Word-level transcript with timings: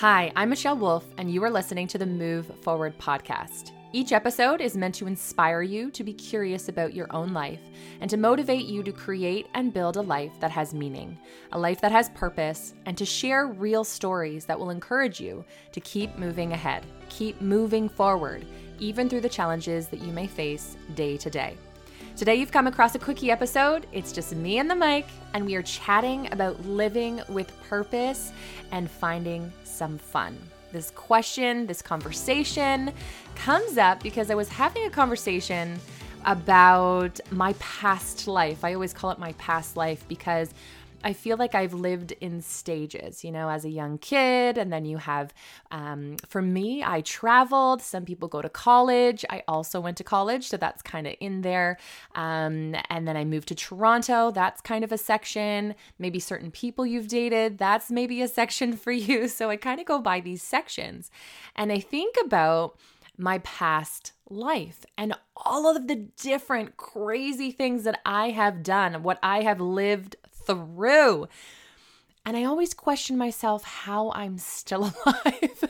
Hi, 0.00 0.30
I'm 0.36 0.50
Michelle 0.50 0.76
Wolf, 0.76 1.06
and 1.16 1.30
you 1.30 1.42
are 1.42 1.50
listening 1.50 1.86
to 1.86 1.96
the 1.96 2.04
Move 2.04 2.52
Forward 2.60 2.98
podcast. 2.98 3.72
Each 3.94 4.12
episode 4.12 4.60
is 4.60 4.76
meant 4.76 4.94
to 4.96 5.06
inspire 5.06 5.62
you 5.62 5.90
to 5.92 6.04
be 6.04 6.12
curious 6.12 6.68
about 6.68 6.92
your 6.92 7.06
own 7.16 7.32
life 7.32 7.62
and 8.02 8.10
to 8.10 8.18
motivate 8.18 8.66
you 8.66 8.82
to 8.82 8.92
create 8.92 9.46
and 9.54 9.72
build 9.72 9.96
a 9.96 10.02
life 10.02 10.32
that 10.38 10.50
has 10.50 10.74
meaning, 10.74 11.16
a 11.52 11.58
life 11.58 11.80
that 11.80 11.92
has 11.92 12.10
purpose, 12.10 12.74
and 12.84 12.98
to 12.98 13.06
share 13.06 13.46
real 13.46 13.84
stories 13.84 14.44
that 14.44 14.58
will 14.60 14.68
encourage 14.68 15.18
you 15.18 15.42
to 15.72 15.80
keep 15.80 16.18
moving 16.18 16.52
ahead, 16.52 16.84
keep 17.08 17.40
moving 17.40 17.88
forward, 17.88 18.44
even 18.78 19.08
through 19.08 19.22
the 19.22 19.30
challenges 19.30 19.88
that 19.88 20.02
you 20.02 20.12
may 20.12 20.26
face 20.26 20.76
day 20.94 21.16
to 21.16 21.30
day. 21.30 21.56
Today, 22.16 22.36
you've 22.36 22.50
come 22.50 22.66
across 22.66 22.94
a 22.94 22.98
quickie 22.98 23.30
episode. 23.30 23.86
It's 23.92 24.10
just 24.10 24.34
me 24.34 24.58
and 24.58 24.70
the 24.70 24.74
mic, 24.74 25.04
and 25.34 25.44
we 25.44 25.54
are 25.54 25.60
chatting 25.60 26.32
about 26.32 26.64
living 26.64 27.20
with 27.28 27.52
purpose 27.68 28.32
and 28.72 28.90
finding 28.90 29.52
some 29.64 29.98
fun. 29.98 30.34
This 30.72 30.90
question, 30.92 31.66
this 31.66 31.82
conversation 31.82 32.90
comes 33.34 33.76
up 33.76 34.02
because 34.02 34.30
I 34.30 34.34
was 34.34 34.48
having 34.48 34.86
a 34.86 34.90
conversation 34.90 35.78
about 36.24 37.20
my 37.32 37.52
past 37.58 38.26
life. 38.26 38.64
I 38.64 38.72
always 38.72 38.94
call 38.94 39.10
it 39.10 39.18
my 39.18 39.32
past 39.34 39.76
life 39.76 40.02
because 40.08 40.54
I 41.06 41.12
feel 41.12 41.36
like 41.36 41.54
I've 41.54 41.72
lived 41.72 42.10
in 42.20 42.40
stages, 42.40 43.22
you 43.22 43.30
know, 43.30 43.48
as 43.48 43.64
a 43.64 43.68
young 43.68 43.96
kid. 43.96 44.58
And 44.58 44.72
then 44.72 44.84
you 44.84 44.96
have, 44.96 45.32
um, 45.70 46.16
for 46.26 46.42
me, 46.42 46.82
I 46.82 47.02
traveled. 47.02 47.80
Some 47.80 48.04
people 48.04 48.26
go 48.26 48.42
to 48.42 48.48
college. 48.48 49.24
I 49.30 49.44
also 49.46 49.78
went 49.78 49.98
to 49.98 50.04
college. 50.04 50.48
So 50.48 50.56
that's 50.56 50.82
kind 50.82 51.06
of 51.06 51.14
in 51.20 51.42
there. 51.42 51.78
Um, 52.16 52.74
and 52.90 53.06
then 53.06 53.16
I 53.16 53.24
moved 53.24 53.46
to 53.48 53.54
Toronto. 53.54 54.32
That's 54.32 54.60
kind 54.60 54.82
of 54.82 54.90
a 54.90 54.98
section. 54.98 55.76
Maybe 56.00 56.18
certain 56.18 56.50
people 56.50 56.84
you've 56.84 57.06
dated. 57.06 57.58
That's 57.58 57.88
maybe 57.88 58.20
a 58.20 58.26
section 58.26 58.76
for 58.76 58.90
you. 59.06 59.28
So 59.28 59.48
I 59.48 59.54
kind 59.54 59.78
of 59.78 59.86
go 59.86 60.00
by 60.00 60.18
these 60.18 60.42
sections. 60.42 61.12
And 61.54 61.70
I 61.70 61.78
think 61.78 62.16
about, 62.24 62.80
my 63.18 63.38
past 63.38 64.12
life 64.28 64.84
and 64.98 65.14
all 65.36 65.74
of 65.74 65.86
the 65.86 65.96
different 66.20 66.76
crazy 66.76 67.50
things 67.50 67.84
that 67.84 67.98
I 68.04 68.28
have 68.28 68.62
done, 68.62 69.02
what 69.02 69.18
I 69.22 69.40
have 69.40 69.58
lived 69.58 70.16
through. 70.46 71.28
And 72.24 72.36
I 72.36 72.44
always 72.44 72.74
question 72.74 73.16
myself 73.16 73.62
how 73.64 74.10
I'm 74.12 74.38
still 74.38 74.92
alive. 75.06 75.64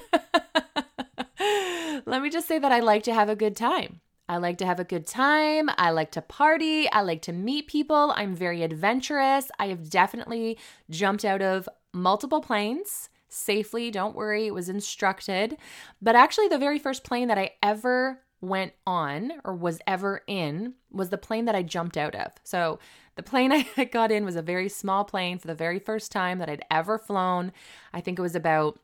Let 2.06 2.22
me 2.22 2.30
just 2.30 2.48
say 2.48 2.58
that 2.58 2.72
I 2.72 2.80
like 2.80 3.02
to 3.04 3.14
have 3.14 3.28
a 3.28 3.36
good 3.36 3.56
time. 3.56 4.00
I 4.28 4.38
like 4.38 4.58
to 4.58 4.66
have 4.66 4.80
a 4.80 4.84
good 4.84 5.06
time. 5.06 5.70
I 5.76 5.90
like 5.90 6.12
to 6.12 6.22
party. 6.22 6.90
I 6.90 7.02
like 7.02 7.22
to 7.22 7.32
meet 7.32 7.68
people. 7.68 8.12
I'm 8.16 8.34
very 8.34 8.62
adventurous. 8.62 9.50
I 9.58 9.68
have 9.68 9.88
definitely 9.88 10.58
jumped 10.90 11.24
out 11.24 11.42
of 11.42 11.68
multiple 11.92 12.40
planes 12.40 13.08
safely. 13.28 13.90
Don't 13.90 14.16
worry, 14.16 14.46
it 14.46 14.54
was 14.54 14.68
instructed. 14.68 15.56
But 16.00 16.16
actually, 16.16 16.48
the 16.48 16.58
very 16.58 16.78
first 16.78 17.04
plane 17.04 17.28
that 17.28 17.38
I 17.38 17.52
ever 17.62 18.20
went 18.40 18.72
on 18.86 19.32
or 19.44 19.54
was 19.54 19.80
ever 19.86 20.22
in 20.26 20.74
was 20.90 21.08
the 21.08 21.18
plane 21.18 21.46
that 21.46 21.54
I 21.54 21.62
jumped 21.62 21.96
out 21.96 22.14
of. 22.14 22.32
So 22.44 22.78
the 23.16 23.22
plane 23.22 23.52
I 23.76 23.84
got 23.84 24.12
in 24.12 24.24
was 24.24 24.36
a 24.36 24.42
very 24.42 24.68
small 24.68 25.04
plane 25.04 25.38
for 25.38 25.46
the 25.46 25.54
very 25.54 25.78
first 25.78 26.12
time 26.12 26.38
that 26.38 26.48
I'd 26.48 26.64
ever 26.70 26.98
flown. 26.98 27.52
I 27.92 28.00
think 28.00 28.18
it 28.18 28.22
was 28.22 28.36
about 28.36 28.78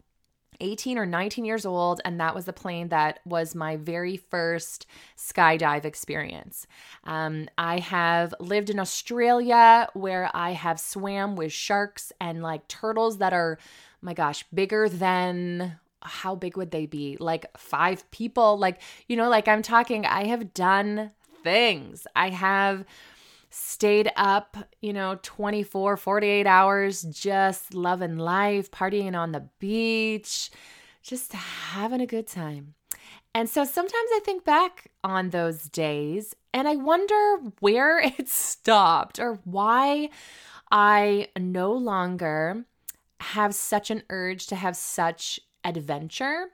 18 0.60 0.96
or 0.96 1.06
19 1.06 1.44
years 1.44 1.66
old, 1.66 2.00
and 2.04 2.20
that 2.20 2.34
was 2.34 2.44
the 2.44 2.52
plane 2.52 2.88
that 2.88 3.18
was 3.24 3.54
my 3.54 3.76
very 3.76 4.16
first 4.16 4.86
skydive 5.16 5.84
experience. 5.84 6.66
Um, 7.04 7.48
I 7.58 7.78
have 7.80 8.34
lived 8.38 8.70
in 8.70 8.78
Australia 8.78 9.88
where 9.94 10.30
I 10.34 10.52
have 10.52 10.78
swam 10.78 11.36
with 11.36 11.52
sharks 11.52 12.12
and 12.20 12.42
like 12.42 12.68
turtles 12.68 13.18
that 13.18 13.32
are, 13.32 13.58
my 14.00 14.14
gosh, 14.14 14.44
bigger 14.54 14.88
than 14.88 15.78
how 16.02 16.34
big 16.34 16.56
would 16.56 16.70
they 16.70 16.86
be? 16.86 17.16
Like 17.18 17.46
five 17.56 18.10
people. 18.10 18.58
Like, 18.58 18.80
you 19.08 19.16
know, 19.16 19.28
like 19.28 19.48
I'm 19.48 19.62
talking, 19.62 20.06
I 20.06 20.26
have 20.26 20.54
done 20.54 21.10
things. 21.42 22.06
I 22.14 22.30
have 22.30 22.84
stayed 23.50 24.10
up, 24.16 24.56
you 24.80 24.92
know, 24.92 25.18
24, 25.22 25.96
48 25.96 26.46
hours, 26.46 27.02
just 27.02 27.74
loving 27.74 28.16
life, 28.16 28.70
partying 28.70 29.14
on 29.16 29.32
the 29.32 29.48
beach, 29.58 30.50
just 31.02 31.32
having 31.32 32.00
a 32.00 32.06
good 32.06 32.26
time. 32.26 32.74
And 33.34 33.48
so 33.48 33.64
sometimes 33.64 34.10
I 34.14 34.20
think 34.24 34.44
back 34.44 34.90
on 35.02 35.30
those 35.30 35.64
days 35.64 36.34
and 36.52 36.68
I 36.68 36.76
wonder 36.76 37.38
where 37.60 37.98
it 38.18 38.28
stopped 38.28 39.18
or 39.18 39.40
why 39.44 40.10
I 40.70 41.28
no 41.38 41.72
longer 41.72 42.64
have 43.20 43.54
such 43.54 43.90
an 43.90 44.02
urge 44.10 44.46
to 44.48 44.56
have 44.56 44.76
such 44.76 45.40
adventure. 45.64 46.46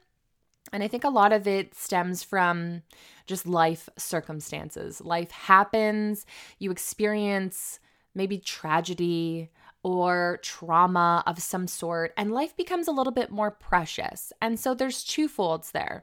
And 0.72 0.82
I 0.82 0.88
think 0.88 1.04
a 1.04 1.08
lot 1.08 1.32
of 1.32 1.46
it 1.46 1.74
stems 1.74 2.22
from 2.22 2.82
just 3.26 3.46
life 3.46 3.88
circumstances. 3.96 5.00
Life 5.00 5.30
happens, 5.30 6.26
you 6.58 6.70
experience 6.70 7.80
maybe 8.14 8.38
tragedy 8.38 9.50
or 9.82 10.40
trauma 10.42 11.22
of 11.26 11.40
some 11.40 11.66
sort, 11.66 12.12
and 12.16 12.32
life 12.32 12.56
becomes 12.56 12.88
a 12.88 12.92
little 12.92 13.12
bit 13.12 13.30
more 13.30 13.50
precious. 13.50 14.32
And 14.42 14.58
so 14.58 14.74
there's 14.74 15.04
two 15.04 15.28
folds 15.28 15.70
there. 15.70 16.02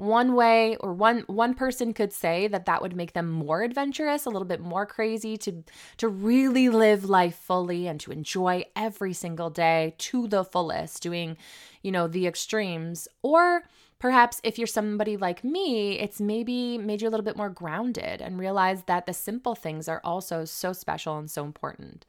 One 0.00 0.34
way 0.34 0.76
or 0.76 0.94
one 0.94 1.24
one 1.26 1.52
person 1.52 1.92
could 1.92 2.10
say 2.10 2.48
that 2.48 2.64
that 2.64 2.80
would 2.80 2.96
make 2.96 3.12
them 3.12 3.30
more 3.30 3.62
adventurous, 3.62 4.24
a 4.24 4.30
little 4.30 4.48
bit 4.48 4.60
more 4.60 4.86
crazy 4.86 5.36
to 5.36 5.62
to 5.98 6.08
really 6.08 6.70
live 6.70 7.04
life 7.04 7.36
fully 7.36 7.86
and 7.86 8.00
to 8.00 8.10
enjoy 8.10 8.64
every 8.74 9.12
single 9.12 9.50
day 9.50 9.94
to 9.98 10.26
the 10.26 10.42
fullest, 10.42 11.02
doing, 11.02 11.36
you 11.82 11.92
know, 11.92 12.08
the 12.08 12.26
extremes. 12.26 13.08
Or 13.22 13.64
Perhaps 13.98 14.40
if 14.42 14.56
you're 14.56 14.66
somebody 14.66 15.18
like 15.18 15.44
me, 15.44 15.98
it's 15.98 16.22
maybe 16.22 16.78
made 16.78 17.02
you 17.02 17.08
a 17.08 17.10
little 17.10 17.24
bit 17.24 17.36
more 17.36 17.50
grounded 17.50 18.22
and 18.22 18.38
realize 18.38 18.84
that 18.84 19.04
the 19.04 19.12
simple 19.12 19.54
things 19.54 19.88
are 19.88 20.00
also 20.02 20.46
so 20.46 20.72
special 20.72 21.18
and 21.18 21.30
so 21.30 21.44
important. 21.44 22.06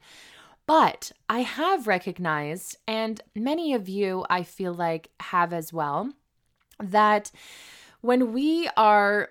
But 0.64 1.12
I 1.28 1.40
have 1.40 1.86
recognized, 1.86 2.78
and 2.88 3.20
many 3.36 3.74
of 3.74 3.90
you 3.90 4.24
I 4.30 4.42
feel 4.42 4.72
like 4.72 5.10
have 5.20 5.52
as 5.52 5.70
well, 5.70 6.14
that 6.80 7.30
when 8.02 8.32
we 8.32 8.68
are 8.76 9.30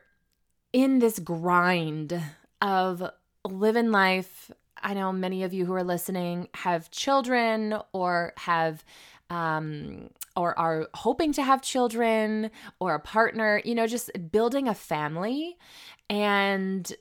in 0.73 0.99
this 0.99 1.19
grind 1.19 2.19
of 2.61 3.03
living 3.45 3.91
life, 3.91 4.49
I 4.81 4.93
know 4.93 5.11
many 5.11 5.43
of 5.43 5.53
you 5.53 5.65
who 5.65 5.73
are 5.73 5.83
listening 5.83 6.47
have 6.55 6.89
children 6.89 7.75
or 7.93 8.33
have 8.37 8.83
um, 9.29 10.09
or 10.35 10.57
are 10.57 10.87
hoping 10.93 11.33
to 11.33 11.43
have 11.43 11.61
children 11.61 12.51
or 12.79 12.95
a 12.95 12.99
partner, 12.99 13.61
you 13.63 13.75
know, 13.75 13.87
just 13.87 14.09
building 14.31 14.67
a 14.67 14.73
family. 14.73 15.57
And 16.09 16.91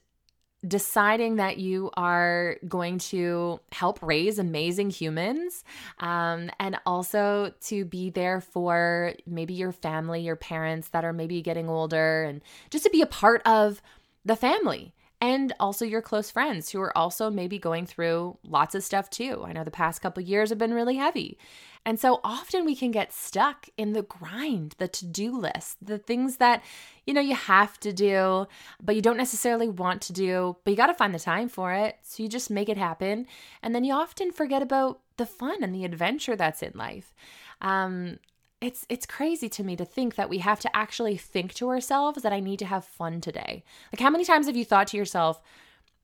deciding 0.67 1.37
that 1.37 1.59
you 1.59 1.91
are 1.97 2.57
going 2.69 2.99
to 2.99 3.61
help 3.73 4.03
raise 4.03 4.39
amazing 4.39 4.91
humans 4.91 5.65
um, 6.01 6.51
and 6.61 6.79
also 6.85 7.53
to 7.63 7.85
be 7.85 8.11
there 8.11 8.41
for 8.41 9.15
maybe 9.27 9.55
your 9.55 9.73
family, 9.73 10.21
your 10.21 10.37
parents 10.37 10.89
that 10.91 11.05
are 11.05 11.13
maybe 11.13 11.41
getting 11.41 11.69
older, 11.69 12.25
and 12.25 12.43
just 12.71 12.85
to 12.85 12.91
be 12.91 13.01
a 13.01 13.07
part 13.07 13.41
of 13.47 13.81
the 14.25 14.37
family 14.37 14.93
and 15.21 15.53
also 15.61 15.85
your 15.85 16.03
close 16.03 16.31
friends 16.31 16.71
who 16.71 16.81
are 16.81 16.97
also 16.97 17.31
maybe 17.31 17.59
going 17.59 17.87
through 17.87 18.39
lots 18.43 18.75
of 18.75 18.83
stuff 18.83 19.11
too. 19.11 19.45
I 19.47 19.53
know 19.53 19.65
the 19.65 19.71
past 19.71 20.01
couple 20.01 20.23
years 20.23 20.49
have 20.49 20.59
been 20.59 20.75
really 20.75 20.97
heavy. 20.97 21.39
And 21.85 21.99
so 21.99 22.21
often 22.23 22.67
we 22.67 22.77
can 22.77 22.91
get 22.91 23.13
stuck 23.13 23.69
in 23.79 23.95
the 23.95 24.03
grind, 24.03 24.75
the 24.79 24.89
to-do 24.89 25.37
list, 25.37 25.79
the 25.81 25.99
things 25.99 26.37
that 26.37 26.63
you 27.07 27.15
know 27.15 27.23
you 27.23 27.35
have 27.35 27.81
to 27.81 27.93
do, 27.93 28.47
but 28.83 28.95
you 28.95 29.03
don't 29.03 29.17
necessarily 29.17 29.69
want 29.69 30.03
to 30.03 30.13
do, 30.13 30.57
but 30.65 30.71
you 30.71 30.77
got 30.77 30.89
to 30.89 30.95
find 30.95 31.15
the 31.15 31.19
time 31.19 31.49
for 31.49 31.73
it. 31.73 31.97
So 32.03 32.23
you 32.23 32.29
just 32.29 32.51
make 32.51 32.69
it 32.69 32.77
happen, 32.77 33.27
and 33.63 33.75
then 33.75 33.85
you 33.85 33.95
often 33.95 34.31
forget 34.31 34.63
about 34.63 35.01
the 35.17 35.27
fun 35.27 35.63
and 35.63 35.75
the 35.75 35.87
adventure 35.87 36.37
that's 36.37 36.63
in 36.63 36.73
life. 36.75 37.15
Um, 37.63 38.19
it's 38.61 38.85
it's 38.89 39.07
crazy 39.07 39.49
to 39.49 39.65
me 39.65 39.75
to 39.77 39.85
think 39.85 40.17
that 40.17 40.29
we 40.29 40.39
have 40.39 40.61
to 40.61 40.77
actually 40.77 41.17
think 41.17 41.55
to 41.55 41.69
ourselves 41.69 42.23
that 42.23 42.33
I 42.33 42.41
need 42.41 42.59
to 42.59 42.67
have 42.67 42.85
fun 42.85 43.21
today. 43.21 43.65
Like 43.93 44.01
how 44.01 44.11
many 44.11 44.25
times 44.25 44.47
have 44.47 44.57
you 44.57 44.65
thought 44.65 44.89
to 44.89 44.97
yourself, 44.97 45.41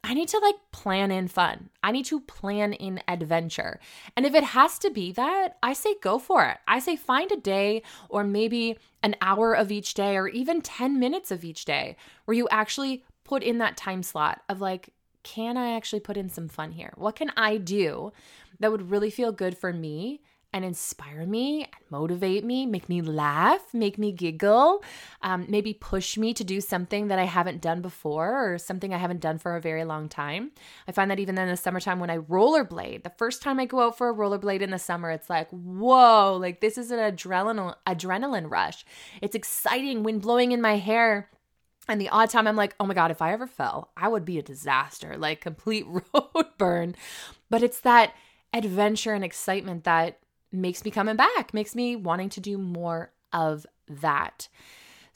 I 0.02 0.14
need 0.14 0.28
to 0.28 0.38
like 0.38 0.54
plan 0.72 1.10
in 1.10 1.28
fun. 1.28 1.68
I 1.82 1.92
need 1.92 2.06
to 2.06 2.20
plan 2.20 2.72
in 2.72 3.02
adventure. 3.08 3.80
And 4.16 4.24
if 4.24 4.34
it 4.34 4.44
has 4.44 4.78
to 4.80 4.90
be 4.90 5.12
that, 5.12 5.56
I 5.62 5.72
say 5.72 5.96
go 6.00 6.18
for 6.18 6.44
it. 6.44 6.58
I 6.66 6.78
say 6.78 6.96
find 6.96 7.30
a 7.32 7.36
day 7.36 7.82
or 8.08 8.24
maybe 8.24 8.78
an 9.02 9.16
hour 9.20 9.52
of 9.52 9.72
each 9.72 9.94
day 9.94 10.16
or 10.16 10.28
even 10.28 10.62
10 10.62 10.98
minutes 10.98 11.30
of 11.30 11.44
each 11.44 11.64
day 11.64 11.96
where 12.24 12.36
you 12.36 12.48
actually 12.50 13.04
put 13.24 13.42
in 13.42 13.58
that 13.58 13.76
time 13.76 14.02
slot 14.02 14.42
of 14.48 14.60
like 14.60 14.90
can 15.24 15.56
I 15.56 15.74
actually 15.74 15.98
put 15.98 16.16
in 16.16 16.28
some 16.28 16.46
fun 16.46 16.70
here? 16.70 16.92
What 16.94 17.16
can 17.16 17.32
I 17.36 17.56
do 17.56 18.12
that 18.60 18.70
would 18.70 18.92
really 18.92 19.10
feel 19.10 19.32
good 19.32 19.58
for 19.58 19.72
me 19.72 20.20
and 20.56 20.64
inspire 20.64 21.26
me 21.26 21.64
and 21.64 21.90
motivate 21.90 22.42
me, 22.42 22.64
make 22.64 22.88
me 22.88 23.02
laugh, 23.02 23.74
make 23.74 23.98
me 23.98 24.10
giggle, 24.10 24.82
um, 25.20 25.44
maybe 25.50 25.74
push 25.74 26.16
me 26.16 26.32
to 26.32 26.42
do 26.42 26.62
something 26.62 27.08
that 27.08 27.18
I 27.18 27.24
haven't 27.24 27.60
done 27.60 27.82
before 27.82 28.54
or 28.54 28.56
something 28.56 28.94
I 28.94 28.96
haven't 28.96 29.20
done 29.20 29.36
for 29.36 29.54
a 29.54 29.60
very 29.60 29.84
long 29.84 30.08
time. 30.08 30.52
I 30.88 30.92
find 30.92 31.10
that 31.10 31.20
even 31.20 31.36
in 31.36 31.48
the 31.48 31.58
summertime 31.58 32.00
when 32.00 32.08
I 32.08 32.16
rollerblade, 32.16 33.02
the 33.02 33.12
first 33.18 33.42
time 33.42 33.60
I 33.60 33.66
go 33.66 33.80
out 33.80 33.98
for 33.98 34.08
a 34.08 34.14
rollerblade 34.14 34.62
in 34.62 34.70
the 34.70 34.78
summer, 34.78 35.10
it's 35.10 35.28
like, 35.28 35.50
whoa, 35.50 36.38
like 36.40 36.62
this 36.62 36.78
is 36.78 36.90
an 36.90 37.00
adrenaline 37.00 37.74
adrenaline 37.86 38.50
rush. 38.50 38.86
It's 39.20 39.36
exciting, 39.36 40.04
wind 40.04 40.22
blowing 40.22 40.52
in 40.52 40.62
my 40.62 40.76
hair. 40.76 41.28
And 41.86 42.00
the 42.00 42.08
odd 42.08 42.30
time 42.30 42.46
I'm 42.46 42.56
like, 42.56 42.74
oh 42.80 42.86
my 42.86 42.94
God, 42.94 43.10
if 43.10 43.20
I 43.20 43.34
ever 43.34 43.46
fell, 43.46 43.90
I 43.94 44.08
would 44.08 44.24
be 44.24 44.38
a 44.38 44.42
disaster, 44.42 45.18
like 45.18 45.42
complete 45.42 45.84
road 46.14 46.46
burn. 46.56 46.96
But 47.50 47.62
it's 47.62 47.80
that 47.80 48.14
adventure 48.54 49.12
and 49.12 49.22
excitement 49.22 49.84
that 49.84 50.18
makes 50.52 50.84
me 50.84 50.90
coming 50.90 51.16
back, 51.16 51.52
makes 51.52 51.74
me 51.74 51.96
wanting 51.96 52.28
to 52.30 52.40
do 52.40 52.58
more 52.58 53.12
of 53.32 53.66
that. 53.88 54.48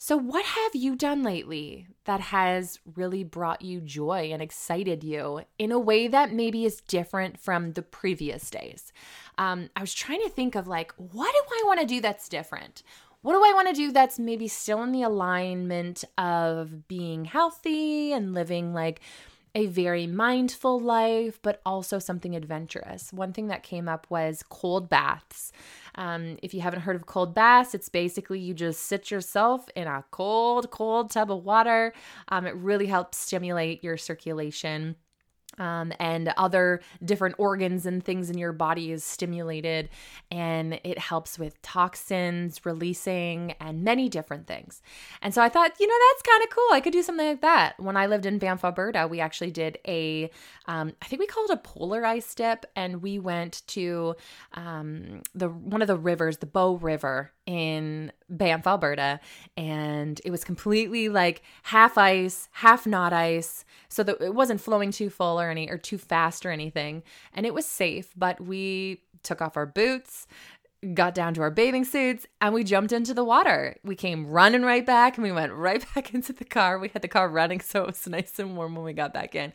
So, 0.03 0.17
what 0.17 0.43
have 0.43 0.73
you 0.73 0.95
done 0.95 1.21
lately 1.21 1.85
that 2.05 2.21
has 2.21 2.79
really 2.95 3.23
brought 3.23 3.61
you 3.61 3.79
joy 3.79 4.31
and 4.33 4.41
excited 4.41 5.03
you 5.03 5.41
in 5.59 5.71
a 5.71 5.77
way 5.77 6.07
that 6.07 6.33
maybe 6.33 6.65
is 6.65 6.81
different 6.81 7.39
from 7.39 7.73
the 7.73 7.83
previous 7.83 8.49
days? 8.49 8.91
Um, 9.37 9.69
I 9.75 9.81
was 9.81 9.93
trying 9.93 10.23
to 10.23 10.29
think 10.29 10.55
of 10.55 10.67
like, 10.67 10.91
what 10.97 11.31
do 11.31 11.55
I 11.55 11.63
want 11.67 11.81
to 11.81 11.85
do 11.85 12.01
that's 12.01 12.27
different? 12.27 12.81
What 13.21 13.33
do 13.33 13.43
I 13.45 13.53
want 13.53 13.67
to 13.67 13.75
do 13.75 13.91
that's 13.91 14.17
maybe 14.17 14.47
still 14.47 14.81
in 14.81 14.91
the 14.91 15.03
alignment 15.03 16.03
of 16.17 16.87
being 16.87 17.25
healthy 17.25 18.11
and 18.11 18.33
living 18.33 18.73
like 18.73 19.01
a 19.53 19.65
very 19.65 20.07
mindful 20.07 20.79
life, 20.79 21.39
but 21.41 21.61
also 21.65 21.99
something 21.99 22.35
adventurous. 22.35 23.11
One 23.11 23.33
thing 23.33 23.47
that 23.47 23.63
came 23.63 23.89
up 23.89 24.07
was 24.09 24.43
cold 24.49 24.89
baths. 24.89 25.51
Um, 25.95 26.37
if 26.41 26.53
you 26.53 26.61
haven't 26.61 26.81
heard 26.81 26.95
of 26.95 27.05
cold 27.05 27.35
baths, 27.35 27.75
it's 27.75 27.89
basically 27.89 28.39
you 28.39 28.53
just 28.53 28.83
sit 28.83 29.11
yourself 29.11 29.67
in 29.75 29.87
a 29.87 30.05
cold, 30.11 30.71
cold 30.71 31.11
tub 31.11 31.31
of 31.31 31.43
water. 31.43 31.93
Um, 32.29 32.45
it 32.45 32.55
really 32.55 32.87
helps 32.87 33.17
stimulate 33.17 33.83
your 33.83 33.97
circulation 33.97 34.95
um, 35.57 35.93
and 35.99 36.33
other 36.37 36.81
different 37.03 37.35
organs 37.37 37.85
and 37.85 38.03
things 38.03 38.29
in 38.29 38.37
your 38.37 38.53
body 38.53 38.91
is 38.91 39.03
stimulated 39.03 39.89
and 40.29 40.79
it 40.83 40.97
helps 40.97 41.37
with 41.37 41.61
toxins 41.61 42.65
releasing 42.65 43.51
and 43.59 43.83
many 43.83 44.09
different 44.09 44.47
things. 44.47 44.81
And 45.21 45.33
so 45.33 45.41
i 45.41 45.49
thought 45.49 45.71
you 45.79 45.87
know 45.87 45.95
that's 46.09 46.21
kind 46.23 46.43
of 46.43 46.49
cool. 46.49 46.69
I 46.71 46.81
could 46.81 46.93
do 46.93 47.03
something 47.03 47.27
like 47.27 47.41
that. 47.41 47.79
When 47.79 47.97
i 47.97 48.05
lived 48.05 48.25
in 48.25 48.37
banff 48.37 48.63
alberta 48.63 49.07
we 49.07 49.19
actually 49.19 49.51
did 49.51 49.77
a, 49.87 50.29
um, 50.67 50.93
I 51.01 51.05
think 51.05 51.19
we 51.19 51.27
called 51.27 51.49
it 51.49 51.53
a 51.53 51.57
polar 51.57 52.05
ice 52.05 52.33
dip 52.33 52.65
and 52.75 53.01
we 53.01 53.19
went 53.19 53.63
to 53.67 54.15
um, 54.53 55.21
the 55.33 55.49
one 55.49 55.81
of 55.81 55.87
the 55.87 55.97
rivers 55.97 56.37
the 56.37 56.45
bow 56.45 56.75
river 56.75 57.31
in 57.51 58.13
Banff, 58.29 58.65
Alberta, 58.65 59.19
and 59.57 60.21
it 60.23 60.31
was 60.31 60.45
completely 60.45 61.09
like 61.09 61.41
half 61.63 61.97
ice, 61.97 62.47
half 62.53 62.87
not 62.87 63.11
ice, 63.11 63.65
so 63.89 64.03
that 64.03 64.21
it 64.21 64.33
wasn't 64.33 64.61
flowing 64.61 64.89
too 64.89 65.09
full 65.09 65.37
or 65.37 65.49
any 65.49 65.69
or 65.69 65.77
too 65.77 65.97
fast 65.97 66.45
or 66.45 66.51
anything, 66.51 67.03
and 67.33 67.45
it 67.45 67.53
was 67.53 67.65
safe. 67.65 68.13
But 68.15 68.39
we 68.39 69.01
took 69.21 69.41
off 69.41 69.57
our 69.57 69.65
boots, 69.65 70.27
got 70.93 71.13
down 71.13 71.33
to 71.33 71.41
our 71.41 71.51
bathing 71.51 71.83
suits, 71.83 72.25
and 72.39 72.53
we 72.53 72.63
jumped 72.63 72.93
into 72.93 73.13
the 73.13 73.25
water. 73.25 73.75
We 73.83 73.95
came 73.95 74.27
running 74.27 74.63
right 74.63 74.85
back, 74.85 75.17
and 75.17 75.23
we 75.23 75.33
went 75.33 75.51
right 75.51 75.85
back 75.95 76.13
into 76.13 76.31
the 76.31 76.45
car. 76.45 76.79
We 76.79 76.87
had 76.87 77.01
the 77.01 77.09
car 77.09 77.27
running, 77.27 77.59
so 77.59 77.81
it 77.81 77.87
was 77.87 78.07
nice 78.07 78.39
and 78.39 78.55
warm 78.55 78.75
when 78.75 78.85
we 78.85 78.93
got 78.93 79.13
back 79.13 79.35
in 79.35 79.51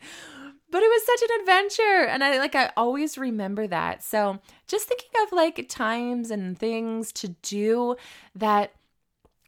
but 0.69 0.83
it 0.83 0.87
was 0.87 1.05
such 1.05 1.29
an 1.29 1.39
adventure 1.41 2.05
and 2.09 2.23
i 2.23 2.37
like 2.37 2.55
i 2.55 2.71
always 2.75 3.17
remember 3.17 3.67
that. 3.67 4.03
So 4.03 4.39
just 4.67 4.87
thinking 4.87 5.09
of 5.25 5.31
like 5.31 5.67
times 5.69 6.31
and 6.31 6.57
things 6.57 7.11
to 7.13 7.29
do 7.41 7.95
that 8.35 8.73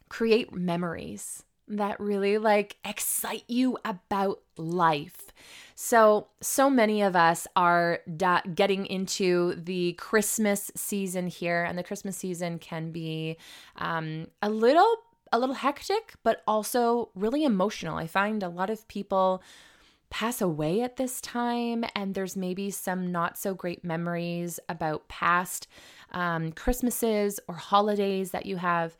create 0.08 0.52
memories 0.54 1.44
that 1.68 2.00
really 2.00 2.36
like 2.36 2.76
excite 2.84 3.44
you 3.46 3.78
about 3.84 4.40
life. 4.56 5.32
So 5.76 6.28
so 6.40 6.68
many 6.68 7.02
of 7.02 7.14
us 7.14 7.46
are 7.54 8.00
da- 8.16 8.42
getting 8.54 8.86
into 8.86 9.54
the 9.54 9.92
christmas 9.94 10.70
season 10.74 11.26
here 11.28 11.62
and 11.62 11.78
the 11.78 11.84
christmas 11.84 12.16
season 12.16 12.58
can 12.58 12.90
be 12.90 13.36
um, 13.76 14.26
a 14.42 14.50
little 14.50 14.96
a 15.32 15.38
little 15.38 15.54
hectic 15.54 16.14
but 16.22 16.42
also 16.46 17.10
really 17.14 17.44
emotional. 17.44 17.96
I 17.96 18.06
find 18.06 18.42
a 18.42 18.48
lot 18.48 18.68
of 18.68 18.86
people 18.88 19.42
pass 20.10 20.40
away 20.40 20.82
at 20.82 20.96
this 20.96 21.20
time, 21.20 21.84
and 21.94 22.14
there's 22.14 22.36
maybe 22.36 22.70
some 22.70 23.10
not 23.10 23.38
so 23.38 23.54
great 23.54 23.84
memories 23.84 24.60
about 24.68 25.08
past 25.08 25.68
um, 26.10 26.52
Christmases 26.52 27.40
or 27.48 27.54
holidays 27.54 28.32
that 28.32 28.46
you 28.46 28.56
have. 28.56 28.96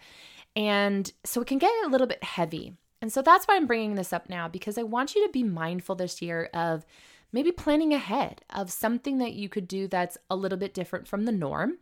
And 0.57 1.13
so 1.25 1.41
it 1.41 1.47
can 1.47 1.59
get 1.59 1.73
a 1.85 1.89
little 1.89 2.07
bit 2.07 2.25
heavy. 2.25 2.75
And 3.03 3.13
so 3.13 3.23
that's 3.23 3.47
why 3.47 3.57
I'm 3.57 3.67
bringing 3.67 3.95
this 3.95 4.13
up 4.13 4.29
now 4.29 4.49
because 4.49 4.79
I 4.79 4.83
want 4.83 5.15
you 5.15 5.27
to 5.27 5.33
be 5.33 5.43
mindful 5.43 5.95
this 5.95 6.21
year 6.21 6.51
of 6.55 6.85
maybe 7.33 7.53
planning 7.53 7.93
ahead 7.93 8.43
of 8.51 8.71
something 8.71 9.19
that 9.19 9.33
you 9.33 9.49
could 9.49 9.69
do 9.69 9.89
that's 9.89 10.19
a 10.29 10.37
little 10.37 10.59
bit 10.59 10.75
different 10.75 11.09
from 11.09 11.25
the 11.25 11.33
norm. 11.33 11.79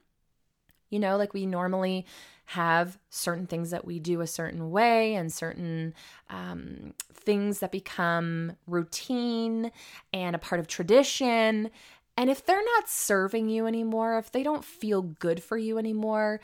You 0.90 0.98
know, 0.98 1.16
like 1.16 1.34
we 1.34 1.44
normally 1.44 2.06
have 2.52 2.98
certain 3.10 3.46
things 3.46 3.68
that 3.70 3.84
we 3.84 3.98
do 3.98 4.22
a 4.22 4.26
certain 4.26 4.70
way 4.70 5.14
and 5.14 5.30
certain 5.30 5.92
um, 6.30 6.94
things 7.12 7.58
that 7.58 7.70
become 7.70 8.56
routine 8.66 9.70
and 10.14 10.34
a 10.34 10.38
part 10.38 10.58
of 10.58 10.66
tradition. 10.66 11.68
And 12.16 12.30
if 12.30 12.46
they're 12.46 12.64
not 12.64 12.88
serving 12.88 13.50
you 13.50 13.66
anymore, 13.66 14.16
if 14.16 14.32
they 14.32 14.42
don't 14.42 14.64
feel 14.64 15.02
good 15.02 15.42
for 15.42 15.58
you 15.58 15.76
anymore, 15.76 16.40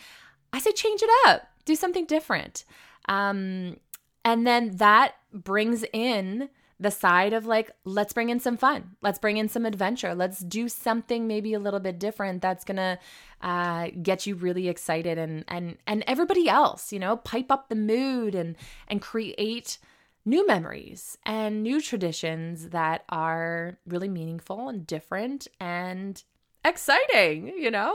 I 0.52 0.58
say 0.58 0.72
change 0.72 1.00
it 1.02 1.08
up, 1.26 1.48
do 1.64 1.74
something 1.74 2.04
different. 2.04 2.66
Um, 3.08 3.78
and 4.26 4.46
then 4.46 4.76
that 4.76 5.14
brings 5.32 5.86
in 5.90 6.50
the 6.80 6.90
side 6.90 7.32
of 7.32 7.46
like, 7.46 7.70
let's 7.84 8.12
bring 8.12 8.30
in 8.30 8.40
some 8.40 8.56
fun. 8.56 8.96
Let's 9.00 9.18
bring 9.18 9.36
in 9.36 9.48
some 9.48 9.64
adventure. 9.64 10.14
Let's 10.14 10.40
do 10.40 10.68
something 10.68 11.26
maybe 11.26 11.54
a 11.54 11.58
little 11.58 11.80
bit 11.80 11.98
different 11.98 12.42
that's 12.42 12.64
gonna 12.64 12.98
uh, 13.40 13.88
get 14.02 14.26
you 14.26 14.34
really 14.34 14.68
excited 14.68 15.18
and 15.18 15.44
and 15.48 15.78
and 15.86 16.02
everybody 16.06 16.48
else, 16.48 16.92
you 16.92 16.98
know, 16.98 17.16
pipe 17.16 17.50
up 17.50 17.68
the 17.68 17.76
mood 17.76 18.34
and 18.34 18.56
and 18.88 19.00
create 19.00 19.78
new 20.24 20.46
memories 20.46 21.18
and 21.26 21.62
new 21.62 21.80
traditions 21.80 22.70
that 22.70 23.04
are 23.08 23.78
really 23.86 24.08
meaningful 24.08 24.68
and 24.68 24.86
different 24.86 25.46
and 25.60 26.22
exciting, 26.64 27.48
you 27.48 27.70
know? 27.70 27.94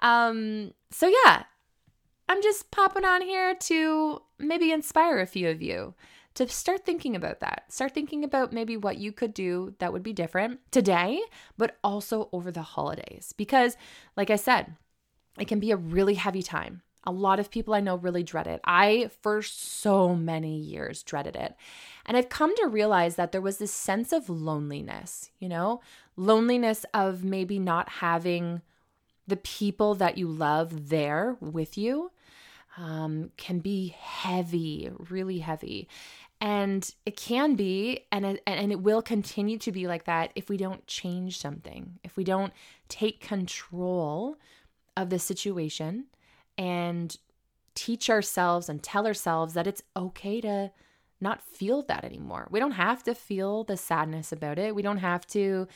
Um, 0.00 0.74
so 0.90 1.08
yeah, 1.08 1.44
I'm 2.28 2.42
just 2.42 2.70
popping 2.70 3.04
on 3.04 3.22
here 3.22 3.54
to 3.54 4.22
maybe 4.38 4.70
inspire 4.70 5.20
a 5.20 5.26
few 5.26 5.48
of 5.48 5.62
you 5.62 5.94
to 6.34 6.48
start 6.48 6.84
thinking 6.84 7.14
about 7.14 7.40
that. 7.40 7.64
Start 7.68 7.92
thinking 7.94 8.24
about 8.24 8.52
maybe 8.52 8.76
what 8.76 8.98
you 8.98 9.12
could 9.12 9.34
do 9.34 9.74
that 9.78 9.92
would 9.92 10.02
be 10.02 10.12
different 10.12 10.60
today, 10.70 11.20
but 11.58 11.78
also 11.84 12.28
over 12.32 12.50
the 12.50 12.62
holidays. 12.62 13.34
Because, 13.36 13.76
like 14.16 14.30
I 14.30 14.36
said, 14.36 14.76
it 15.38 15.48
can 15.48 15.60
be 15.60 15.70
a 15.70 15.76
really 15.76 16.14
heavy 16.14 16.42
time. 16.42 16.82
A 17.04 17.10
lot 17.10 17.40
of 17.40 17.50
people 17.50 17.74
I 17.74 17.80
know 17.80 17.96
really 17.96 18.22
dread 18.22 18.46
it. 18.46 18.60
I, 18.64 19.10
for 19.22 19.42
so 19.42 20.14
many 20.14 20.56
years, 20.56 21.02
dreaded 21.02 21.34
it. 21.34 21.56
And 22.06 22.16
I've 22.16 22.28
come 22.28 22.54
to 22.56 22.68
realize 22.68 23.16
that 23.16 23.32
there 23.32 23.40
was 23.40 23.58
this 23.58 23.72
sense 23.72 24.12
of 24.12 24.28
loneliness, 24.28 25.30
you 25.40 25.48
know, 25.48 25.80
loneliness 26.16 26.86
of 26.94 27.24
maybe 27.24 27.58
not 27.58 27.88
having 27.88 28.62
the 29.26 29.36
people 29.36 29.94
that 29.96 30.16
you 30.16 30.28
love 30.28 30.88
there 30.88 31.36
with 31.40 31.76
you 31.76 32.12
um, 32.76 33.30
can 33.36 33.58
be 33.58 33.94
heavy, 33.98 34.90
really 35.10 35.38
heavy. 35.38 35.88
And 36.42 36.92
it 37.06 37.16
can 37.16 37.54
be, 37.54 38.06
and 38.10 38.40
and 38.48 38.72
it 38.72 38.80
will 38.80 39.00
continue 39.00 39.58
to 39.58 39.70
be 39.70 39.86
like 39.86 40.04
that 40.04 40.32
if 40.34 40.48
we 40.48 40.56
don't 40.56 40.84
change 40.88 41.38
something, 41.38 42.00
if 42.02 42.16
we 42.16 42.24
don't 42.24 42.52
take 42.88 43.20
control 43.20 44.36
of 44.96 45.08
the 45.08 45.20
situation 45.20 46.06
and 46.58 47.16
teach 47.76 48.10
ourselves 48.10 48.68
and 48.68 48.82
tell 48.82 49.06
ourselves 49.06 49.54
that 49.54 49.68
it's 49.68 49.84
okay 49.96 50.40
to 50.40 50.72
not 51.20 51.40
feel 51.40 51.82
that 51.82 52.04
anymore. 52.04 52.48
We 52.50 52.58
don't 52.58 52.72
have 52.72 53.04
to 53.04 53.14
feel 53.14 53.62
the 53.62 53.76
sadness 53.76 54.32
about 54.32 54.58
it. 54.58 54.74
We 54.74 54.82
don't 54.82 54.98
have 54.98 55.24
to 55.28 55.68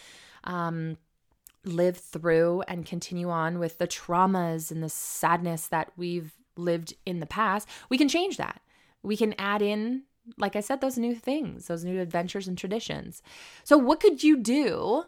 um, 0.42 0.96
live 1.64 1.96
through 1.96 2.62
and 2.68 2.84
continue 2.84 3.30
on 3.30 3.58
with 3.60 3.78
the 3.78 3.86
traumas 3.86 4.70
and 4.70 4.82
the 4.82 4.88
sadness 4.88 5.68
that 5.68 5.92
we've 5.96 6.32
lived 6.56 6.94
in 7.04 7.20
the 7.20 7.26
past, 7.26 7.68
we 7.88 7.98
can 7.98 8.08
change 8.08 8.36
that. 8.38 8.60
We 9.02 9.16
can 9.16 9.34
add 9.38 9.62
in, 9.62 10.02
like 10.38 10.56
I 10.56 10.60
said, 10.60 10.80
those 10.80 10.98
new 10.98 11.14
things, 11.14 11.66
those 11.66 11.84
new 11.84 12.00
adventures 12.00 12.48
and 12.48 12.56
traditions. 12.56 13.22
So, 13.64 13.76
what 13.78 14.00
could 14.00 14.22
you 14.22 14.36
do 14.36 15.04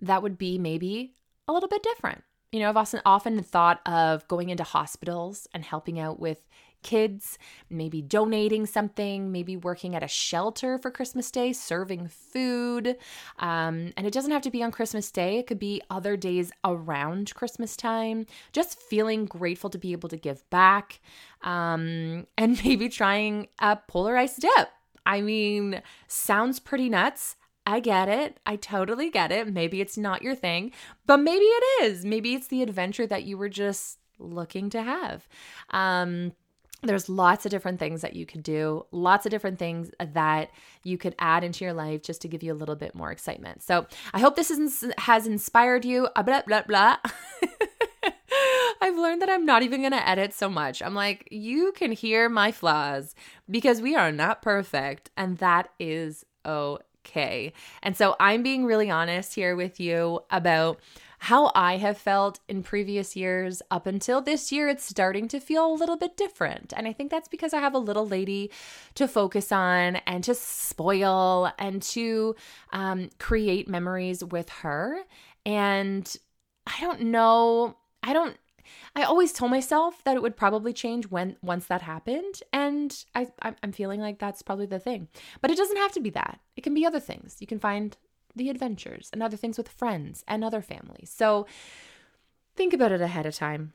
that 0.00 0.22
would 0.22 0.38
be 0.38 0.58
maybe 0.58 1.14
a 1.48 1.52
little 1.52 1.68
bit 1.68 1.82
different? 1.82 2.22
You 2.52 2.58
know, 2.60 2.68
I've 2.68 2.76
often 2.76 3.00
often 3.06 3.42
thought 3.42 3.80
of 3.86 4.26
going 4.26 4.50
into 4.50 4.64
hospitals 4.64 5.46
and 5.54 5.64
helping 5.64 6.00
out 6.00 6.18
with 6.18 6.40
kids, 6.82 7.38
maybe 7.68 8.02
donating 8.02 8.66
something, 8.66 9.30
maybe 9.30 9.56
working 9.56 9.94
at 9.94 10.02
a 10.02 10.08
shelter 10.08 10.78
for 10.78 10.90
Christmas 10.90 11.30
Day, 11.30 11.52
serving 11.52 12.08
food. 12.08 12.96
Um, 13.38 13.92
and 13.96 14.06
it 14.06 14.12
doesn't 14.12 14.30
have 14.32 14.42
to 14.42 14.50
be 14.50 14.62
on 14.62 14.72
Christmas 14.72 15.10
Day, 15.12 15.38
it 15.38 15.46
could 15.46 15.58
be 15.58 15.80
other 15.90 16.16
days 16.16 16.50
around 16.64 17.34
Christmas 17.34 17.76
time. 17.76 18.26
Just 18.52 18.80
feeling 18.80 19.26
grateful 19.26 19.70
to 19.70 19.78
be 19.78 19.92
able 19.92 20.08
to 20.08 20.16
give 20.16 20.48
back 20.50 21.00
um, 21.42 22.26
and 22.36 22.60
maybe 22.64 22.88
trying 22.88 23.48
a 23.58 23.76
polar 23.76 24.16
ice 24.16 24.36
dip. 24.36 24.70
I 25.06 25.20
mean, 25.20 25.82
sounds 26.08 26.60
pretty 26.60 26.88
nuts. 26.88 27.36
I 27.66 27.80
get 27.80 28.08
it. 28.08 28.38
I 28.46 28.56
totally 28.56 29.10
get 29.10 29.30
it. 29.30 29.52
Maybe 29.52 29.80
it's 29.80 29.98
not 29.98 30.22
your 30.22 30.34
thing, 30.34 30.72
but 31.06 31.18
maybe 31.18 31.44
it 31.44 31.84
is. 31.84 32.04
Maybe 32.04 32.34
it's 32.34 32.48
the 32.48 32.62
adventure 32.62 33.06
that 33.06 33.24
you 33.24 33.38
were 33.38 33.48
just 33.48 33.98
looking 34.18 34.70
to 34.70 34.82
have. 34.82 35.28
Um, 35.70 36.32
there's 36.82 37.08
lots 37.08 37.44
of 37.44 37.50
different 37.50 37.78
things 37.78 38.00
that 38.00 38.16
you 38.16 38.24
could 38.24 38.42
do, 38.42 38.86
lots 38.90 39.26
of 39.26 39.30
different 39.30 39.58
things 39.58 39.90
that 39.98 40.50
you 40.82 40.96
could 40.96 41.14
add 41.18 41.44
into 41.44 41.64
your 41.64 41.74
life 41.74 42.02
just 42.02 42.22
to 42.22 42.28
give 42.28 42.42
you 42.42 42.52
a 42.52 42.54
little 42.54 42.76
bit 42.76 42.94
more 42.94 43.10
excitement. 43.10 43.62
So 43.62 43.86
I 44.14 44.20
hope 44.20 44.36
this 44.36 44.50
is, 44.50 44.90
has 44.98 45.26
inspired 45.26 45.84
you. 45.84 46.08
Uh, 46.16 46.22
blah, 46.22 46.42
blah, 46.46 46.62
blah. 46.62 46.96
I've 48.80 48.96
learned 48.96 49.20
that 49.20 49.28
I'm 49.28 49.44
not 49.44 49.62
even 49.62 49.80
going 49.80 49.92
to 49.92 50.08
edit 50.08 50.32
so 50.32 50.48
much. 50.48 50.80
I'm 50.80 50.94
like, 50.94 51.28
you 51.30 51.72
can 51.72 51.92
hear 51.92 52.30
my 52.30 52.50
flaws 52.50 53.14
because 53.50 53.82
we 53.82 53.94
are 53.94 54.10
not 54.10 54.40
perfect, 54.40 55.10
and 55.18 55.36
that 55.38 55.68
is 55.78 56.24
okay. 57.06 57.52
And 57.82 57.96
so 57.96 58.16
I'm 58.20 58.42
being 58.42 58.64
really 58.64 58.90
honest 58.90 59.34
here 59.34 59.56
with 59.56 59.80
you 59.80 60.20
about 60.30 60.80
how 61.24 61.52
I 61.54 61.76
have 61.76 61.98
felt 61.98 62.40
in 62.48 62.62
previous 62.62 63.14
years 63.14 63.60
up 63.70 63.86
until 63.86 64.22
this 64.22 64.50
year, 64.50 64.68
it's 64.68 64.84
starting 64.84 65.28
to 65.28 65.38
feel 65.38 65.70
a 65.70 65.74
little 65.74 65.98
bit 65.98 66.16
different. 66.16 66.72
And 66.74 66.88
I 66.88 66.94
think 66.94 67.10
that's 67.10 67.28
because 67.28 67.52
I 67.52 67.60
have 67.60 67.74
a 67.74 67.78
little 67.78 68.08
lady 68.08 68.50
to 68.94 69.06
focus 69.06 69.52
on 69.52 69.96
and 69.96 70.24
to 70.24 70.34
spoil 70.34 71.52
and 71.58 71.82
to 71.82 72.36
um, 72.72 73.10
create 73.18 73.68
memories 73.68 74.24
with 74.24 74.48
her. 74.48 75.00
And 75.44 76.16
I 76.66 76.80
don't 76.80 77.02
know, 77.02 77.76
I 78.02 78.14
don't. 78.14 78.36
I 78.94 79.02
always 79.02 79.32
told 79.32 79.50
myself 79.50 80.02
that 80.04 80.16
it 80.16 80.22
would 80.22 80.36
probably 80.36 80.72
change 80.72 81.06
when 81.06 81.36
once 81.42 81.66
that 81.66 81.82
happened, 81.82 82.42
and 82.52 83.04
I, 83.14 83.28
I'm 83.42 83.72
feeling 83.72 84.00
like 84.00 84.18
that's 84.18 84.42
probably 84.42 84.66
the 84.66 84.78
thing. 84.78 85.08
But 85.40 85.50
it 85.50 85.56
doesn't 85.56 85.76
have 85.76 85.92
to 85.92 86.00
be 86.00 86.10
that. 86.10 86.40
It 86.56 86.62
can 86.62 86.74
be 86.74 86.86
other 86.86 87.00
things. 87.00 87.36
You 87.40 87.46
can 87.46 87.58
find 87.58 87.96
the 88.36 88.50
adventures 88.50 89.10
and 89.12 89.22
other 89.22 89.36
things 89.36 89.58
with 89.58 89.68
friends 89.68 90.24
and 90.28 90.44
other 90.44 90.62
families. 90.62 91.12
So 91.14 91.46
think 92.56 92.72
about 92.72 92.92
it 92.92 93.00
ahead 93.00 93.26
of 93.26 93.34
time. 93.34 93.72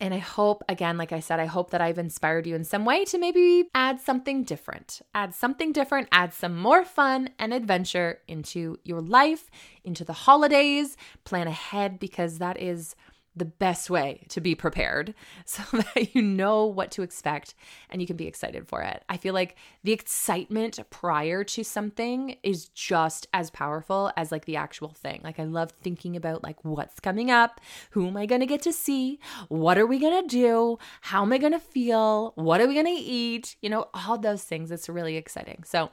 And 0.00 0.14
I 0.14 0.18
hope, 0.18 0.62
again, 0.68 0.96
like 0.96 1.10
I 1.10 1.18
said, 1.18 1.40
I 1.40 1.46
hope 1.46 1.70
that 1.70 1.80
I've 1.80 1.98
inspired 1.98 2.46
you 2.46 2.54
in 2.54 2.62
some 2.62 2.84
way 2.84 3.04
to 3.06 3.18
maybe 3.18 3.68
add 3.74 4.00
something 4.00 4.44
different. 4.44 5.02
Add 5.12 5.34
something 5.34 5.72
different, 5.72 6.08
add 6.12 6.32
some 6.32 6.56
more 6.56 6.84
fun 6.84 7.30
and 7.38 7.52
adventure 7.52 8.20
into 8.28 8.78
your 8.84 9.00
life, 9.00 9.50
into 9.82 10.04
the 10.04 10.12
holidays. 10.12 10.96
Plan 11.24 11.48
ahead 11.48 11.98
because 11.98 12.38
that 12.38 12.60
is 12.60 12.94
the 13.38 13.44
best 13.44 13.90
way 13.90 14.24
to 14.28 14.40
be 14.40 14.54
prepared 14.54 15.14
so 15.44 15.62
that 15.72 16.14
you 16.14 16.22
know 16.22 16.64
what 16.66 16.90
to 16.92 17.02
expect 17.02 17.54
and 17.90 18.00
you 18.00 18.06
can 18.06 18.16
be 18.16 18.26
excited 18.26 18.66
for 18.68 18.82
it. 18.82 19.02
I 19.08 19.16
feel 19.16 19.34
like 19.34 19.56
the 19.84 19.92
excitement 19.92 20.78
prior 20.90 21.44
to 21.44 21.64
something 21.64 22.36
is 22.42 22.68
just 22.68 23.26
as 23.32 23.50
powerful 23.50 24.12
as 24.16 24.32
like 24.32 24.44
the 24.44 24.56
actual 24.56 24.90
thing. 24.90 25.20
Like 25.24 25.38
I 25.38 25.44
love 25.44 25.72
thinking 25.82 26.16
about 26.16 26.42
like 26.42 26.64
what's 26.64 27.00
coming 27.00 27.30
up, 27.30 27.60
who 27.90 28.06
am 28.06 28.16
I 28.16 28.26
going 28.26 28.40
to 28.40 28.46
get 28.46 28.62
to 28.62 28.72
see, 28.72 29.18
what 29.48 29.78
are 29.78 29.86
we 29.86 29.98
going 29.98 30.22
to 30.22 30.28
do, 30.28 30.78
how 31.02 31.22
am 31.22 31.32
I 31.32 31.38
going 31.38 31.52
to 31.52 31.58
feel, 31.58 32.32
what 32.34 32.60
are 32.60 32.66
we 32.66 32.74
going 32.74 32.86
to 32.86 33.02
eat, 33.02 33.56
you 33.62 33.70
know, 33.70 33.88
all 33.94 34.18
those 34.18 34.42
things. 34.42 34.70
It's 34.70 34.88
really 34.88 35.16
exciting. 35.16 35.62
So 35.64 35.90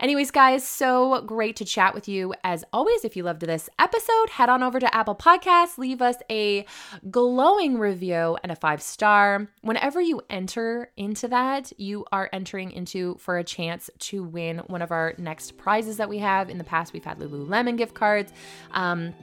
anyways, 0.00 0.30
guys, 0.30 0.66
so 0.66 1.22
great 1.22 1.56
to 1.56 1.64
chat 1.64 1.94
with 1.94 2.08
you 2.08 2.34
as 2.44 2.64
always. 2.72 3.04
If 3.04 3.16
you 3.16 3.22
loved 3.22 3.40
this 3.40 3.68
episode, 3.78 4.30
head 4.30 4.48
on 4.48 4.62
over 4.62 4.80
to 4.80 4.94
Apple 4.94 5.14
Podcasts, 5.14 5.78
leave 5.78 6.02
us 6.02 6.16
a 6.30 6.64
glowing 7.10 7.78
review 7.78 8.36
and 8.42 8.52
a 8.52 8.56
five 8.56 8.82
star. 8.82 9.48
Whenever 9.62 10.00
you 10.00 10.20
enter 10.30 10.90
into 10.96 11.28
that, 11.28 11.72
you 11.78 12.04
are 12.12 12.28
entering 12.32 12.70
into 12.70 13.16
for 13.16 13.38
a 13.38 13.44
chance 13.44 13.90
to 13.98 14.22
win 14.22 14.58
one 14.66 14.82
of 14.82 14.90
our 14.90 15.14
next 15.18 15.56
prizes 15.56 15.96
that 15.96 16.08
we 16.08 16.18
have. 16.18 16.50
In 16.50 16.58
the 16.58 16.64
past, 16.64 16.92
we've 16.92 17.04
had 17.04 17.18
Lululemon 17.18 17.76
gift 17.76 17.94
cards. 17.94 18.32
Um, 18.72 19.14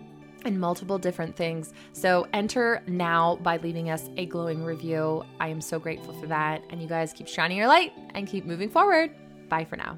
and 0.45 0.59
multiple 0.59 0.97
different 0.97 1.35
things. 1.35 1.73
So 1.91 2.25
enter 2.33 2.81
now 2.87 3.37
by 3.37 3.57
leaving 3.57 3.89
us 3.89 4.09
a 4.17 4.25
glowing 4.25 4.63
review. 4.63 5.23
I 5.39 5.49
am 5.49 5.61
so 5.61 5.79
grateful 5.79 6.13
for 6.13 6.27
that. 6.27 6.63
And 6.69 6.81
you 6.81 6.87
guys 6.87 7.13
keep 7.13 7.27
shining 7.27 7.57
your 7.57 7.67
light 7.67 7.91
and 8.15 8.25
keep 8.25 8.45
moving 8.45 8.69
forward. 8.69 9.11
Bye 9.49 9.65
for 9.65 9.75
now. 9.75 9.97